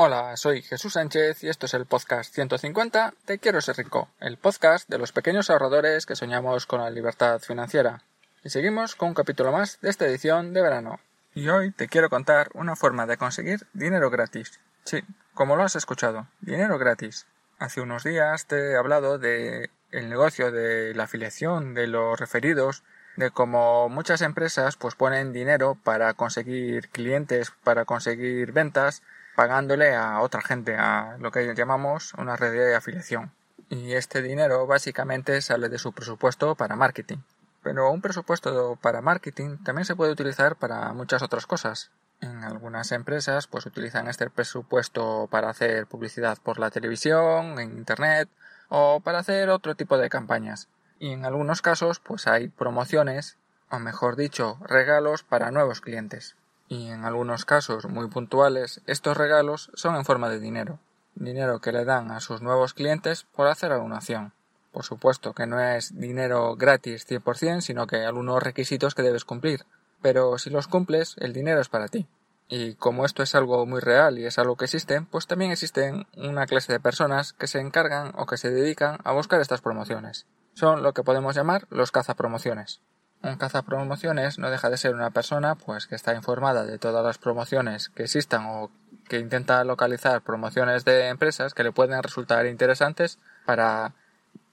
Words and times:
Hola, 0.00 0.36
soy 0.36 0.62
Jesús 0.62 0.92
Sánchez 0.92 1.42
y 1.42 1.48
esto 1.48 1.66
es 1.66 1.74
el 1.74 1.84
podcast 1.84 2.32
150 2.32 3.14
de 3.26 3.40
Quiero 3.40 3.60
ser 3.60 3.78
rico, 3.78 4.08
el 4.20 4.36
podcast 4.36 4.88
de 4.88 4.96
los 4.96 5.10
pequeños 5.10 5.50
ahorradores 5.50 6.06
que 6.06 6.14
soñamos 6.14 6.66
con 6.66 6.80
la 6.80 6.88
libertad 6.88 7.40
financiera. 7.40 8.04
Y 8.44 8.50
seguimos 8.50 8.94
con 8.94 9.08
un 9.08 9.14
capítulo 9.14 9.50
más 9.50 9.80
de 9.80 9.90
esta 9.90 10.06
edición 10.06 10.54
de 10.54 10.62
verano. 10.62 11.00
Y 11.34 11.48
hoy 11.48 11.72
te 11.72 11.88
quiero 11.88 12.10
contar 12.10 12.48
una 12.54 12.76
forma 12.76 13.06
de 13.06 13.16
conseguir 13.16 13.66
dinero 13.72 14.08
gratis. 14.08 14.60
Sí, 14.84 15.02
como 15.34 15.56
lo 15.56 15.64
has 15.64 15.74
escuchado, 15.74 16.28
dinero 16.42 16.78
gratis. 16.78 17.26
Hace 17.58 17.80
unos 17.80 18.04
días 18.04 18.46
te 18.46 18.70
he 18.70 18.76
hablado 18.76 19.18
de 19.18 19.68
el 19.90 20.08
negocio 20.08 20.52
de 20.52 20.94
la 20.94 21.04
afiliación, 21.04 21.74
de 21.74 21.88
los 21.88 22.20
referidos, 22.20 22.84
de 23.16 23.32
cómo 23.32 23.88
muchas 23.88 24.22
empresas 24.22 24.76
pues 24.76 24.94
ponen 24.94 25.32
dinero 25.32 25.76
para 25.82 26.14
conseguir 26.14 26.88
clientes, 26.90 27.50
para 27.64 27.84
conseguir 27.84 28.52
ventas, 28.52 29.02
pagándole 29.38 29.94
a 29.94 30.20
otra 30.20 30.40
gente, 30.40 30.74
a 30.74 31.16
lo 31.20 31.30
que 31.30 31.54
llamamos 31.54 32.12
una 32.14 32.34
red 32.34 32.50
de 32.50 32.74
afiliación. 32.74 33.30
Y 33.68 33.92
este 33.92 34.20
dinero 34.20 34.66
básicamente 34.66 35.40
sale 35.42 35.68
de 35.68 35.78
su 35.78 35.92
presupuesto 35.92 36.56
para 36.56 36.74
marketing. 36.74 37.18
Pero 37.62 37.88
un 37.92 38.00
presupuesto 38.00 38.76
para 38.82 39.00
marketing 39.00 39.58
también 39.58 39.84
se 39.84 39.94
puede 39.94 40.10
utilizar 40.10 40.56
para 40.56 40.92
muchas 40.92 41.22
otras 41.22 41.46
cosas. 41.46 41.92
En 42.20 42.42
algunas 42.42 42.90
empresas 42.90 43.46
pues 43.46 43.64
utilizan 43.64 44.08
este 44.08 44.28
presupuesto 44.28 45.28
para 45.30 45.50
hacer 45.50 45.86
publicidad 45.86 46.38
por 46.42 46.58
la 46.58 46.72
televisión, 46.72 47.60
en 47.60 47.78
internet 47.78 48.28
o 48.68 48.98
para 48.98 49.20
hacer 49.20 49.50
otro 49.50 49.76
tipo 49.76 49.98
de 49.98 50.10
campañas. 50.10 50.66
Y 50.98 51.12
en 51.12 51.24
algunos 51.24 51.62
casos 51.62 52.00
pues 52.00 52.26
hay 52.26 52.48
promociones 52.48 53.36
o 53.70 53.78
mejor 53.78 54.16
dicho 54.16 54.58
regalos 54.62 55.22
para 55.22 55.52
nuevos 55.52 55.80
clientes 55.80 56.34
y 56.68 56.88
en 56.88 57.04
algunos 57.04 57.44
casos 57.44 57.86
muy 57.86 58.08
puntuales 58.08 58.82
estos 58.86 59.16
regalos 59.16 59.70
son 59.74 59.96
en 59.96 60.04
forma 60.04 60.28
de 60.28 60.38
dinero, 60.38 60.78
dinero 61.14 61.60
que 61.60 61.72
le 61.72 61.84
dan 61.84 62.10
a 62.10 62.20
sus 62.20 62.42
nuevos 62.42 62.74
clientes 62.74 63.26
por 63.34 63.48
hacer 63.48 63.72
alguna 63.72 63.96
acción. 63.96 64.32
Por 64.72 64.84
supuesto 64.84 65.32
que 65.32 65.46
no 65.46 65.60
es 65.60 65.98
dinero 65.98 66.54
gratis 66.56 67.08
100%, 67.08 67.62
sino 67.62 67.86
que 67.86 67.96
hay 67.96 68.04
algunos 68.04 68.42
requisitos 68.42 68.94
que 68.94 69.02
debes 69.02 69.24
cumplir, 69.24 69.64
pero 70.02 70.38
si 70.38 70.50
los 70.50 70.68
cumples, 70.68 71.16
el 71.18 71.32
dinero 71.32 71.60
es 71.60 71.68
para 71.68 71.88
ti. 71.88 72.06
Y 72.50 72.74
como 72.74 73.04
esto 73.04 73.22
es 73.22 73.34
algo 73.34 73.66
muy 73.66 73.80
real 73.80 74.18
y 74.18 74.24
es 74.24 74.38
algo 74.38 74.56
que 74.56 74.64
existe, 74.64 75.02
pues 75.02 75.26
también 75.26 75.50
existen 75.50 76.06
una 76.16 76.46
clase 76.46 76.72
de 76.72 76.80
personas 76.80 77.34
que 77.34 77.46
se 77.46 77.60
encargan 77.60 78.12
o 78.16 78.24
que 78.26 78.38
se 78.38 78.50
dedican 78.50 78.98
a 79.04 79.12
buscar 79.12 79.40
estas 79.40 79.60
promociones. 79.60 80.26
Son 80.54 80.82
lo 80.82 80.92
que 80.92 81.02
podemos 81.02 81.36
llamar 81.36 81.66
los 81.70 81.92
cazapromociones. 81.92 82.80
Un 83.22 83.36
cazapromociones 83.36 84.38
no 84.38 84.50
deja 84.50 84.70
de 84.70 84.76
ser 84.76 84.94
una 84.94 85.10
persona 85.10 85.56
pues 85.56 85.86
que 85.86 85.96
está 85.96 86.14
informada 86.14 86.64
de 86.64 86.78
todas 86.78 87.04
las 87.04 87.18
promociones 87.18 87.88
que 87.88 88.04
existan 88.04 88.46
o 88.46 88.70
que 89.08 89.18
intenta 89.18 89.64
localizar 89.64 90.22
promociones 90.22 90.84
de 90.84 91.08
empresas 91.08 91.54
que 91.54 91.64
le 91.64 91.72
pueden 91.72 92.00
resultar 92.02 92.46
interesantes 92.46 93.18
para 93.44 93.92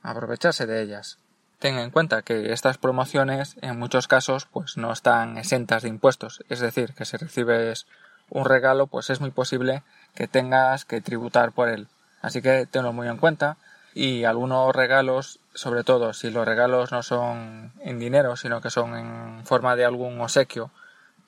aprovecharse 0.01 0.65
de 0.65 0.81
ellas. 0.81 1.19
Ten 1.59 1.77
en 1.77 1.91
cuenta 1.91 2.21
que 2.21 2.53
estas 2.53 2.77
promociones 2.77 3.55
en 3.61 3.77
muchos 3.77 4.07
casos 4.07 4.45
pues 4.45 4.77
no 4.77 4.91
están 4.91 5.37
exentas 5.37 5.83
de 5.83 5.89
impuestos, 5.89 6.43
es 6.49 6.59
decir, 6.59 6.93
que 6.93 7.05
si 7.05 7.17
recibes 7.17 7.85
un 8.29 8.45
regalo 8.45 8.87
pues 8.87 9.09
es 9.09 9.21
muy 9.21 9.31
posible 9.31 9.83
que 10.15 10.27
tengas 10.27 10.85
que 10.85 11.01
tributar 11.01 11.51
por 11.51 11.69
él. 11.69 11.87
Así 12.21 12.41
que 12.41 12.65
tenlo 12.65 12.93
muy 12.93 13.07
en 13.07 13.17
cuenta 13.17 13.57
y 13.95 14.25
algunos 14.25 14.75
regalos, 14.75 15.39
sobre 15.53 15.85
todo 15.85 16.11
si 16.11 16.29
los 16.29 16.45
regalos 16.45 16.91
no 16.91 17.01
son 17.01 17.71
en 17.79 17.97
dinero, 17.97 18.35
sino 18.35 18.59
que 18.59 18.69
son 18.69 18.93
en 18.97 19.45
forma 19.45 19.77
de 19.77 19.85
algún 19.85 20.19
obsequio, 20.19 20.69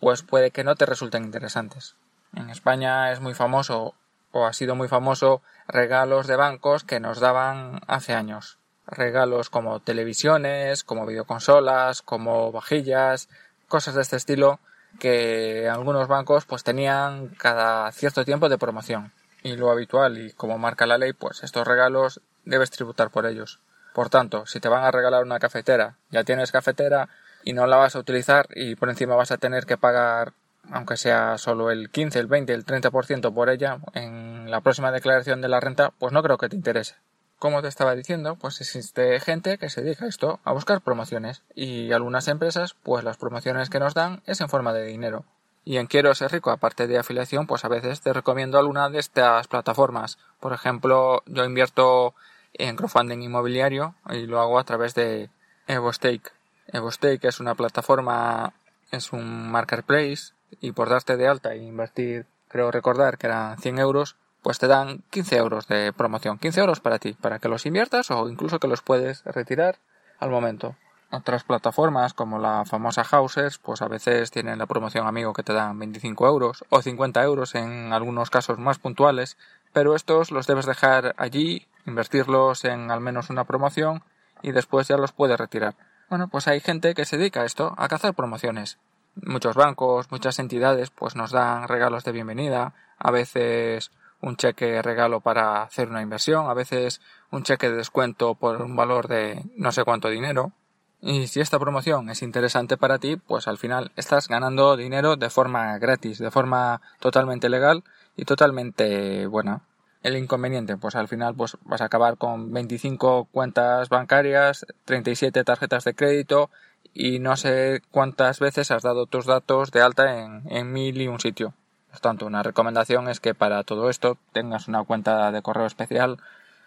pues 0.01 0.21
puede 0.21 0.51
que 0.51 0.65
no 0.65 0.75
te 0.75 0.85
resulten 0.85 1.23
interesantes. 1.23 1.95
En 2.35 2.49
España 2.49 3.13
es 3.13 3.21
muy 3.21 3.33
famoso 3.33 3.95
o 4.33 4.45
ha 4.45 4.51
sido 4.51 4.75
muy 4.75 4.89
famoso 4.89 5.41
regalos 5.69 6.27
de 6.27 6.35
bancos 6.35 6.83
que 6.83 6.99
nos 6.99 7.21
daban 7.21 7.79
hace 7.87 8.13
años. 8.13 8.57
Regalos 8.85 9.49
como 9.49 9.79
televisiones, 9.79 10.83
como 10.83 11.05
videoconsolas, 11.05 12.01
como 12.01 12.51
vajillas, 12.51 13.29
cosas 13.69 13.95
de 13.95 14.01
este 14.01 14.17
estilo 14.17 14.59
que 14.99 15.69
algunos 15.69 16.09
bancos 16.09 16.45
pues 16.45 16.65
tenían 16.65 17.29
cada 17.29 17.89
cierto 17.93 18.25
tiempo 18.25 18.49
de 18.49 18.57
promoción. 18.57 19.13
Y 19.41 19.55
lo 19.55 19.71
habitual 19.71 20.17
y 20.17 20.33
como 20.33 20.57
marca 20.57 20.85
la 20.85 20.97
ley, 20.97 21.13
pues 21.13 21.43
estos 21.43 21.65
regalos 21.65 22.21
debes 22.47 22.71
tributar 22.71 23.11
por 23.11 23.25
ellos. 23.25 23.59
Por 23.93 24.09
tanto, 24.09 24.45
si 24.45 24.59
te 24.59 24.69
van 24.69 24.83
a 24.83 24.91
regalar 24.91 25.23
una 25.23 25.39
cafetera, 25.39 25.95
ya 26.11 26.23
tienes 26.23 26.51
cafetera 26.51 27.09
y 27.43 27.53
no 27.53 27.65
la 27.65 27.77
vas 27.77 27.95
a 27.95 27.99
utilizar 27.99 28.47
y 28.53 28.75
por 28.75 28.89
encima 28.89 29.15
vas 29.15 29.31
a 29.31 29.37
tener 29.37 29.65
que 29.65 29.77
pagar, 29.77 30.33
aunque 30.71 30.97
sea 30.97 31.37
solo 31.37 31.71
el 31.71 31.89
15, 31.89 32.19
el 32.19 32.27
20, 32.27 32.53
el 32.53 32.65
30% 32.65 33.33
por 33.33 33.49
ella 33.49 33.79
en 33.93 34.51
la 34.51 34.61
próxima 34.61 34.91
declaración 34.91 35.41
de 35.41 35.47
la 35.47 35.59
renta, 35.59 35.91
pues 35.97 36.13
no 36.13 36.21
creo 36.23 36.37
que 36.37 36.49
te 36.49 36.55
interese. 36.55 36.95
Como 37.39 37.61
te 37.61 37.67
estaba 37.67 37.93
diciendo, 37.93 38.35
pues 38.35 38.61
existe 38.61 39.19
gente 39.19 39.59
que 39.59 39.69
se 39.69 39.81
dedica 39.81 40.05
a 40.05 40.09
esto, 40.09 40.39
a 40.43 40.53
buscar 40.53 40.81
promociones, 40.81 41.43
y 41.53 41.91
algunas 41.91 42.27
empresas, 42.27 42.75
pues 42.81 43.03
las 43.03 43.17
promociones 43.17 43.69
que 43.69 43.79
nos 43.79 43.93
dan 43.93 44.23
es 44.25 44.41
en 44.41 44.49
forma 44.49 44.73
de 44.73 44.85
dinero. 44.85 45.23
Y 45.63 45.77
en 45.77 45.87
Quiero 45.87 46.15
ser 46.15 46.31
rico, 46.31 46.49
aparte 46.49 46.87
de 46.87 46.97
afiliación, 46.97 47.45
pues 47.45 47.65
a 47.65 47.67
veces 47.67 48.01
te 48.01 48.13
recomiendo 48.13 48.57
alguna 48.57 48.89
de 48.89 48.99
estas 48.99 49.47
plataformas. 49.47 50.17
Por 50.39 50.53
ejemplo, 50.53 51.23
yo 51.25 51.43
invierto 51.43 52.15
en 52.57 52.75
crowdfunding 52.75 53.21
inmobiliario 53.21 53.95
y 54.09 54.25
lo 54.25 54.39
hago 54.39 54.59
a 54.59 54.63
través 54.63 54.95
de 54.95 55.29
EvoStake. 55.67 56.31
EvoStake 56.67 57.25
es 57.25 57.39
una 57.39 57.55
plataforma, 57.55 58.53
es 58.91 59.13
un 59.13 59.51
marketplace 59.51 60.33
y 60.61 60.71
por 60.71 60.89
darte 60.89 61.17
de 61.17 61.27
alta 61.27 61.53
e 61.53 61.57
invertir, 61.57 62.25
creo 62.47 62.71
recordar 62.71 63.17
que 63.17 63.27
eran 63.27 63.57
100 63.57 63.79
euros, 63.79 64.15
pues 64.41 64.59
te 64.59 64.67
dan 64.67 65.03
15 65.09 65.35
euros 65.37 65.67
de 65.67 65.93
promoción. 65.93 66.37
15 66.37 66.59
euros 66.61 66.79
para 66.79 66.99
ti, 66.99 67.13
para 67.13 67.39
que 67.39 67.49
los 67.49 67.65
inviertas 67.65 68.11
o 68.11 68.29
incluso 68.29 68.59
que 68.59 68.67
los 68.67 68.81
puedes 68.81 69.23
retirar 69.25 69.79
al 70.19 70.29
momento. 70.29 70.75
Otras 71.09 71.45
plataformas 71.45 72.13
como 72.13 72.37
la 72.37 72.65
famosa 72.65 73.05
Houses, 73.05 73.59
pues 73.59 73.81
a 73.81 73.87
veces 73.87 74.29
tienen 74.29 74.59
la 74.59 74.65
promoción 74.65 75.07
amigo 75.07 75.31
que 75.31 75.43
te 75.43 75.53
dan 75.53 75.79
25 75.79 76.27
euros 76.27 76.65
o 76.69 76.81
50 76.81 77.23
euros 77.23 77.55
en 77.55 77.93
algunos 77.93 78.29
casos 78.29 78.59
más 78.59 78.77
puntuales, 78.77 79.37
pero 79.77 79.93
estos 79.93 80.31
los 80.31 80.47
debes 80.47 80.65
dejar 80.65 81.13
allí 81.19 81.67
invertirlos 81.85 82.65
en 82.65 82.89
al 82.89 82.99
menos 82.99 83.29
una 83.29 83.43
promoción 83.43 84.01
y 84.41 84.51
después 84.51 84.87
ya 84.87 84.97
los 84.97 85.11
puede 85.11 85.37
retirar. 85.37 85.75
Bueno, 86.09 86.29
pues 86.29 86.47
hay 86.47 86.61
gente 86.61 86.95
que 86.95 87.05
se 87.05 87.19
dedica 87.19 87.41
a 87.41 87.45
esto, 87.45 87.75
a 87.77 87.87
cazar 87.87 88.15
promociones. 88.15 88.79
Muchos 89.13 89.55
bancos, 89.55 90.09
muchas 90.09 90.39
entidades, 90.39 90.89
pues 90.89 91.15
nos 91.15 91.29
dan 91.29 91.67
regalos 91.67 92.03
de 92.05 92.11
bienvenida, 92.11 92.73
a 92.97 93.11
veces 93.11 93.91
un 94.19 94.35
cheque 94.35 94.81
regalo 94.81 95.19
para 95.19 95.61
hacer 95.61 95.89
una 95.89 96.01
inversión, 96.01 96.49
a 96.49 96.55
veces 96.55 96.99
un 97.29 97.43
cheque 97.43 97.69
de 97.69 97.75
descuento 97.75 98.33
por 98.33 98.63
un 98.63 98.75
valor 98.75 99.07
de 99.07 99.43
no 99.57 99.71
sé 99.71 99.83
cuánto 99.83 100.09
dinero. 100.09 100.53
Y 101.01 101.27
si 101.27 101.39
esta 101.39 101.59
promoción 101.59 102.09
es 102.09 102.23
interesante 102.23 102.77
para 102.77 102.97
ti, 102.97 103.17
pues 103.17 103.47
al 103.47 103.59
final 103.59 103.91
estás 103.95 104.27
ganando 104.27 104.75
dinero 104.75 105.17
de 105.17 105.29
forma 105.29 105.77
gratis, 105.77 106.17
de 106.17 106.31
forma 106.31 106.81
totalmente 106.99 107.47
legal 107.47 107.83
y 108.17 108.25
totalmente 108.25 109.25
buena 109.27 109.61
el 110.03 110.17
inconveniente? 110.17 110.77
Pues 110.77 110.95
al 110.95 111.07
final 111.07 111.35
pues 111.35 111.57
vas 111.63 111.81
a 111.81 111.85
acabar 111.85 112.17
con 112.17 112.51
25 112.51 113.29
cuentas 113.31 113.89
bancarias, 113.89 114.65
37 114.85 115.43
tarjetas 115.43 115.85
de 115.85 115.93
crédito 115.93 116.49
y 116.93 117.19
no 117.19 117.37
sé 117.37 117.81
cuántas 117.91 118.39
veces 118.39 118.71
has 118.71 118.83
dado 118.83 119.05
tus 119.05 119.25
datos 119.25 119.71
de 119.71 119.81
alta 119.81 120.19
en, 120.19 120.43
en 120.49 120.73
mil 120.73 121.01
y 121.01 121.07
un 121.07 121.19
sitio. 121.19 121.53
Por 121.91 121.99
tanto, 121.99 122.25
una 122.25 122.43
recomendación 122.43 123.07
es 123.07 123.19
que 123.19 123.33
para 123.33 123.63
todo 123.63 123.89
esto 123.89 124.17
tengas 124.33 124.67
una 124.67 124.83
cuenta 124.83 125.31
de 125.31 125.41
correo 125.41 125.65
especial 125.65 126.17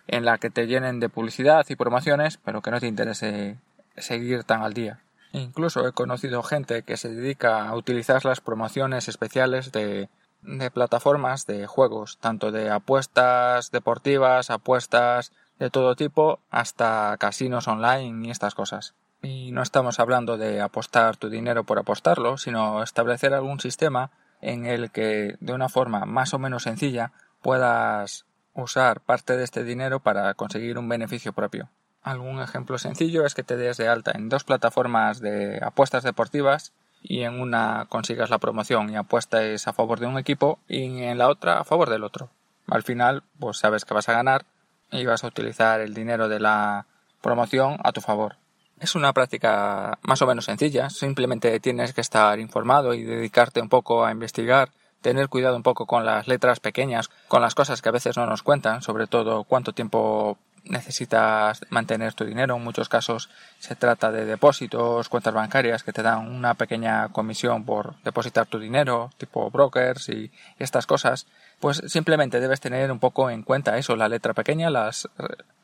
en 0.06 0.24
la 0.24 0.38
que 0.38 0.50
te 0.50 0.66
llenen 0.66 0.98
de 0.98 1.08
publicidad 1.08 1.66
y 1.68 1.76
promociones, 1.76 2.38
pero 2.38 2.62
que 2.62 2.70
no 2.70 2.80
te 2.80 2.88
interese 2.88 3.58
seguir 3.96 4.44
tan 4.44 4.62
al 4.62 4.74
día. 4.74 5.00
Incluso 5.32 5.86
he 5.86 5.92
conocido 5.92 6.42
gente 6.42 6.82
que 6.82 6.96
se 6.96 7.08
dedica 7.08 7.68
a 7.68 7.76
utilizar 7.76 8.24
las 8.24 8.40
promociones 8.40 9.08
especiales 9.08 9.70
de, 9.70 10.08
de 10.42 10.70
plataformas 10.70 11.46
de 11.46 11.66
juegos, 11.66 12.18
tanto 12.18 12.52
de 12.52 12.70
apuestas 12.70 13.70
deportivas, 13.70 14.50
apuestas 14.50 15.32
de 15.58 15.70
todo 15.70 15.94
tipo, 15.94 16.40
hasta 16.50 17.16
casinos 17.18 17.68
online 17.68 18.26
y 18.26 18.30
estas 18.30 18.54
cosas. 18.54 18.94
Y 19.22 19.52
no 19.52 19.62
estamos 19.62 20.00
hablando 20.00 20.38
de 20.38 20.60
apostar 20.60 21.16
tu 21.16 21.28
dinero 21.28 21.64
por 21.64 21.78
apostarlo, 21.78 22.38
sino 22.38 22.82
establecer 22.82 23.34
algún 23.34 23.60
sistema 23.60 24.10
en 24.40 24.64
el 24.64 24.90
que 24.90 25.36
de 25.40 25.52
una 25.52 25.68
forma 25.68 26.06
más 26.06 26.32
o 26.32 26.38
menos 26.38 26.62
sencilla 26.62 27.12
puedas 27.42 28.24
usar 28.54 29.00
parte 29.00 29.36
de 29.36 29.44
este 29.44 29.64
dinero 29.64 30.00
para 30.00 30.32
conseguir 30.34 30.78
un 30.78 30.88
beneficio 30.88 31.32
propio. 31.32 31.68
Algún 32.02 32.40
ejemplo 32.40 32.78
sencillo 32.78 33.26
es 33.26 33.34
que 33.34 33.42
te 33.42 33.56
des 33.56 33.76
de 33.76 33.88
alta 33.88 34.12
en 34.12 34.30
dos 34.30 34.44
plataformas 34.44 35.20
de 35.20 35.60
apuestas 35.62 36.02
deportivas 36.02 36.72
y 37.02 37.22
en 37.22 37.40
una 37.40 37.86
consigas 37.88 38.30
la 38.30 38.38
promoción 38.38 38.90
y 38.90 38.96
apuestas 38.96 39.66
a 39.66 39.72
favor 39.72 40.00
de 40.00 40.06
un 40.06 40.18
equipo 40.18 40.58
y 40.68 41.02
en 41.02 41.18
la 41.18 41.28
otra 41.28 41.60
a 41.60 41.64
favor 41.64 41.88
del 41.90 42.04
otro. 42.04 42.30
Al 42.68 42.82
final, 42.82 43.22
pues 43.38 43.58
sabes 43.58 43.84
que 43.84 43.94
vas 43.94 44.08
a 44.08 44.12
ganar 44.12 44.44
y 44.92 45.04
vas 45.04 45.24
a 45.24 45.28
utilizar 45.28 45.80
el 45.80 45.94
dinero 45.94 46.28
de 46.28 46.40
la 46.40 46.86
promoción 47.20 47.78
a 47.82 47.92
tu 47.92 48.00
favor. 48.00 48.36
Es 48.78 48.94
una 48.94 49.12
práctica 49.12 49.98
más 50.02 50.22
o 50.22 50.26
menos 50.26 50.46
sencilla, 50.46 50.88
simplemente 50.88 51.60
tienes 51.60 51.92
que 51.92 52.00
estar 52.00 52.38
informado 52.38 52.94
y 52.94 53.02
dedicarte 53.02 53.60
un 53.60 53.68
poco 53.68 54.04
a 54.04 54.10
investigar, 54.10 54.70
tener 55.02 55.28
cuidado 55.28 55.56
un 55.56 55.62
poco 55.62 55.86
con 55.86 56.06
las 56.06 56.28
letras 56.28 56.60
pequeñas, 56.60 57.10
con 57.28 57.42
las 57.42 57.54
cosas 57.54 57.82
que 57.82 57.90
a 57.90 57.92
veces 57.92 58.16
no 58.16 58.26
nos 58.26 58.42
cuentan, 58.42 58.82
sobre 58.82 59.06
todo 59.06 59.44
cuánto 59.44 59.72
tiempo 59.72 60.38
necesitas 60.64 61.60
mantener 61.70 62.14
tu 62.14 62.24
dinero. 62.24 62.56
En 62.56 62.64
muchos 62.64 62.88
casos 62.88 63.30
se 63.58 63.76
trata 63.76 64.10
de 64.10 64.24
depósitos, 64.24 65.08
cuentas 65.08 65.34
bancarias 65.34 65.82
que 65.82 65.92
te 65.92 66.02
dan 66.02 66.28
una 66.28 66.54
pequeña 66.54 67.08
comisión 67.08 67.64
por 67.64 67.94
depositar 68.02 68.46
tu 68.46 68.58
dinero, 68.58 69.10
tipo 69.18 69.50
brokers 69.50 70.08
y 70.08 70.30
estas 70.58 70.86
cosas. 70.86 71.26
Pues 71.58 71.82
simplemente 71.86 72.40
debes 72.40 72.60
tener 72.60 72.90
un 72.90 72.98
poco 72.98 73.30
en 73.30 73.42
cuenta 73.42 73.78
eso, 73.78 73.96
la 73.96 74.08
letra 74.08 74.34
pequeña, 74.34 74.70
las, 74.70 75.08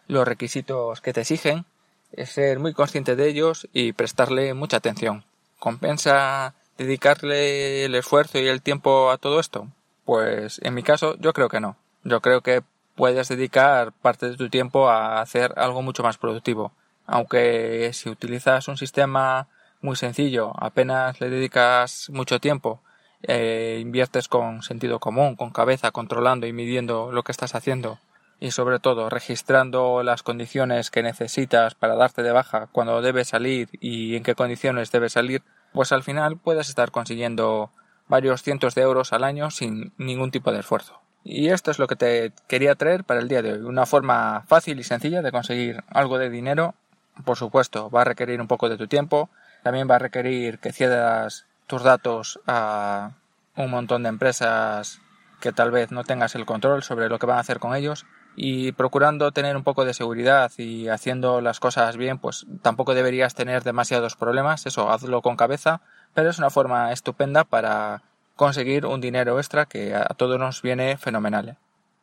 los 0.09 0.27
requisitos 0.27 1.01
que 1.01 1.13
te 1.13 1.23
exigen 1.23 1.65
ser 2.25 2.59
muy 2.59 2.73
consciente 2.73 3.17
de 3.17 3.29
ellos 3.29 3.69
y 3.73 3.93
prestarle 3.93 4.55
mucha 4.55 4.79
atención. 4.79 5.25
¿Compensa 5.59 6.55
dedicarle 6.79 7.85
el 7.85 7.95
esfuerzo 7.95 8.39
y 8.39 8.49
el 8.49 8.63
tiempo 8.63 9.11
a 9.11 9.19
todo 9.19 9.41
esto? 9.41 9.69
Pues 10.05 10.61
en 10.63 10.75
mi 10.75 10.83
caso 10.83 11.17
yo 11.19 11.33
creo 11.33 11.49
que 11.49 11.61
no. 11.61 11.77
Yo 12.05 12.21
creo 12.21 12.41
que 12.41 12.63
puedes 12.97 13.29
dedicar 13.29 13.93
parte 13.93 14.31
de 14.31 14.37
tu 14.37 14.49
tiempo 14.49 14.89
a 14.89 15.21
hacer 15.21 15.53
algo 15.57 15.83
mucho 15.83 16.03
más 16.03 16.19
productivo. 16.19 16.73
Aunque 17.07 17.91
si 17.93 18.09
utilizas 18.09 18.67
un 18.67 18.77
sistema 18.77 19.47
muy 19.81 19.95
sencillo, 19.97 20.53
apenas 20.59 21.21
le 21.21 21.31
dedicas 21.31 22.11
mucho 22.11 22.41
tiempo, 22.41 22.81
eh, 23.23 23.79
inviertes 23.81 24.29
con 24.29 24.63
sentido 24.63 24.99
común, 24.99 25.37
con 25.37 25.51
cabeza, 25.51 25.93
controlando 25.93 26.47
y 26.47 26.53
midiendo 26.53 27.13
lo 27.13 27.23
que 27.23 27.33
estás 27.33 27.55
haciendo, 27.55 27.99
y 28.41 28.51
sobre 28.51 28.79
todo 28.79 29.09
registrando 29.09 30.03
las 30.03 30.23
condiciones 30.23 30.91
que 30.91 31.03
necesitas 31.03 31.75
para 31.75 31.95
darte 31.95 32.23
de 32.23 32.33
baja 32.33 32.69
cuando 32.73 33.01
debes 33.03 33.29
salir 33.29 33.69
y 33.81 34.17
en 34.17 34.23
qué 34.23 34.35
condiciones 34.35 34.91
debes 34.91 35.13
salir, 35.13 35.43
pues 35.73 35.93
al 35.93 36.03
final 36.03 36.37
puedes 36.37 36.69
estar 36.69 36.91
consiguiendo 36.91 37.71
varios 38.09 38.43
cientos 38.43 38.75
de 38.75 38.83
euros 38.83 39.13
al 39.13 39.25
año 39.25 39.51
sin 39.51 39.93
ningún 39.99 40.31
tipo 40.31 40.53
de 40.53 40.61
esfuerzo. 40.61 41.06
Y 41.29 41.49
esto 41.49 41.73
es 41.73 41.81
lo 41.81 41.89
que 41.89 41.97
te 41.97 42.33
quería 42.47 42.77
traer 42.77 43.03
para 43.03 43.19
el 43.19 43.27
día 43.27 43.43
de 43.43 43.55
hoy, 43.55 43.59
una 43.59 43.85
forma 43.85 44.45
fácil 44.47 44.79
y 44.79 44.85
sencilla 44.85 45.23
de 45.23 45.33
conseguir 45.33 45.83
algo 45.89 46.19
de 46.19 46.31
dinero. 46.31 46.77
Por 47.25 47.37
supuesto, 47.37 47.91
va 47.91 48.03
a 48.03 48.05
requerir 48.05 48.41
un 48.41 48.47
poco 48.47 48.69
de 48.69 48.77
tu 48.77 48.87
tiempo, 48.87 49.29
también 49.65 49.91
va 49.91 49.97
a 49.97 49.99
requerir 49.99 50.61
que 50.61 50.73
cedas 50.73 51.45
tus 51.67 51.83
datos 51.83 52.39
a 52.47 53.11
un 53.57 53.73
montón 53.73 54.05
de 54.05 54.09
empresas 54.09 55.01
que 55.41 55.51
tal 55.53 55.73
vez 55.73 55.91
no 55.91 56.05
tengas 56.05 56.37
el 56.37 56.47
control 56.47 56.85
sobre 56.85 57.09
lo 57.09 57.19
que 57.19 57.27
van 57.27 57.39
a 57.39 57.41
hacer 57.41 57.59
con 57.59 57.75
ellos, 57.75 58.07
y 58.37 58.71
procurando 58.73 59.33
tener 59.33 59.57
un 59.57 59.65
poco 59.65 59.85
de 59.85 59.95
seguridad 59.95 60.53
y 60.59 60.87
haciendo 60.89 61.41
las 61.41 61.59
cosas 61.59 61.97
bien, 61.97 62.19
pues 62.19 62.47
tampoco 62.63 62.95
deberías 62.95 63.35
tener 63.35 63.65
demasiados 63.65 64.15
problemas, 64.15 64.65
eso 64.67 64.91
hazlo 64.91 65.23
con 65.23 65.37
cabeza, 65.37 65.81
pero 66.15 66.31
es 66.31 66.39
una 66.39 66.51
forma 66.51 66.93
estupenda 66.93 67.43
para 67.43 68.03
conseguir 68.37 68.87
un 68.87 69.01
dinero 69.01 69.39
extra 69.39 69.67
que 69.67 69.95
a 69.95 70.15
todos 70.17 70.39
nos 70.39 70.63
viene 70.63 70.97
fenomenal. 70.99 71.57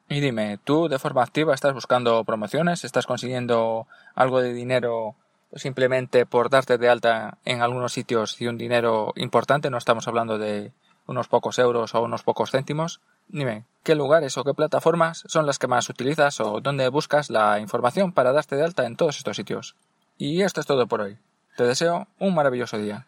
Y 0.09 0.19
dime, 0.19 0.59
¿tú 0.63 0.89
de 0.89 1.00
forma 1.00 1.24
activa 1.24 1.53
estás 1.53 1.74
buscando 1.74 2.24
promociones? 2.24 2.83
¿Estás 2.83 3.07
consiguiendo 3.07 3.88
algo 4.15 4.41
de 4.41 4.53
dinero 4.53 5.15
simplemente 5.56 6.25
por 6.25 6.50
darte 6.50 6.77
de 6.77 6.89
alta 6.89 7.38
en 7.45 7.62
algunos 7.62 7.94
sitios 7.94 8.39
y 8.41 8.47
un 8.47 8.57
dinero 8.57 9.13
importante? 9.15 9.69
No 9.69 9.77
estamos 9.77 10.07
hablando 10.07 10.38
de 10.38 10.71
unos 11.07 11.27
pocos 11.27 11.57
euros 11.59 11.95
o 11.95 12.01
unos 12.01 12.24
pocos 12.24 12.51
céntimos. 12.51 13.00
Dime, 13.27 13.63
¿qué 13.83 13.95
lugares 13.95 14.38
o 14.38 14.44
qué 14.44 14.53
plataformas 14.53 15.24
son 15.27 15.45
las 15.45 15.59
que 15.59 15.68
más 15.68 15.89
utilizas 15.89 16.39
o 16.41 16.59
dónde 16.59 16.89
buscas 16.89 17.30
la 17.30 17.59
información 17.59 18.12
para 18.12 18.33
darte 18.33 18.56
de 18.56 18.63
alta 18.63 18.85
en 18.85 18.97
todos 18.97 19.18
estos 19.18 19.38
sitios? 19.38 19.75
Y 20.18 20.41
esto 20.41 20.59
es 20.59 20.68
todo 20.68 20.88
por 20.88 21.01
hoy. 21.01 21.18
Te 21.56 21.63
deseo 21.63 22.07
un 22.19 22.35
maravilloso 22.35 22.77
día. 22.77 23.07